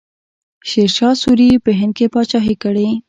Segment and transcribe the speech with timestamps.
[0.69, 2.87] شیرشاه سوري په هند کې پاچاهي کړې.